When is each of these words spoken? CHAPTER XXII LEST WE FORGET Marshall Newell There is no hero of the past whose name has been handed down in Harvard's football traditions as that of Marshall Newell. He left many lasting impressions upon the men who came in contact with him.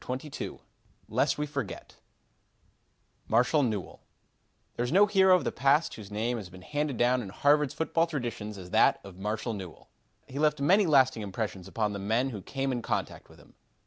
CHAPTER 0.03 0.29
XXII 0.29 0.57
LEST 1.09 1.37
WE 1.37 1.45
FORGET 1.45 1.97
Marshall 3.27 3.61
Newell 3.61 4.01
There 4.75 4.83
is 4.83 4.91
no 4.91 5.05
hero 5.05 5.35
of 5.35 5.43
the 5.43 5.51
past 5.51 5.93
whose 5.93 6.09
name 6.09 6.37
has 6.37 6.49
been 6.49 6.63
handed 6.63 6.97
down 6.97 7.21
in 7.21 7.29
Harvard's 7.29 7.75
football 7.75 8.07
traditions 8.07 8.57
as 8.57 8.71
that 8.71 8.99
of 9.03 9.19
Marshall 9.19 9.53
Newell. 9.53 9.89
He 10.25 10.39
left 10.39 10.59
many 10.59 10.87
lasting 10.87 11.21
impressions 11.21 11.67
upon 11.67 11.93
the 11.93 11.99
men 11.99 12.31
who 12.31 12.41
came 12.41 12.71
in 12.71 12.81
contact 12.81 13.29
with 13.29 13.37
him. 13.37 13.53